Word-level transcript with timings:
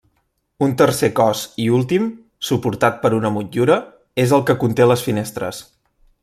Un 0.67 0.71
tercer 0.81 1.09
cos 1.19 1.43
i 1.65 1.67
últim, 1.79 2.07
suportat 2.49 2.97
per 3.05 3.13
una 3.19 3.33
motllura, 3.37 3.77
és 4.25 4.35
el 4.39 4.45
que 4.49 4.57
conté 4.65 4.89
les 4.95 5.07
finestres. 5.11 5.63